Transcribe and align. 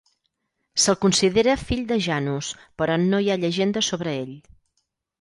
Se'l 0.83 0.97
considera 1.03 1.55
fill 1.65 1.85
de 1.93 1.99
Janus, 2.07 2.51
però 2.83 2.99
no 3.07 3.23
hi 3.29 3.33
ha 3.33 3.39
llegendes 3.45 3.95
sobre 3.95 4.19
ell. 4.25 4.37